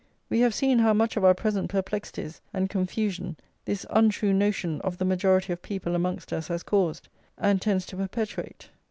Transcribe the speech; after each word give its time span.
We 0.31 0.39
have 0.39 0.55
seen 0.55 0.79
how 0.79 0.93
much 0.95 1.15
of 1.15 1.23
our 1.23 1.35
present 1.35 1.69
perplexities 1.69 2.41
and 2.55 2.71
confusion 2.71 3.37
this 3.65 3.85
untrue 3.91 4.33
notion 4.33 4.81
of 4.81 4.97
the 4.97 5.05
majority 5.05 5.53
of 5.53 5.61
people 5.61 5.93
amongst 5.93 6.33
us 6.33 6.47
has 6.47 6.63
caused, 6.63 7.07
and 7.37 7.61
tends 7.61 7.85
to 7.85 7.97
perpetuate. 7.97 8.71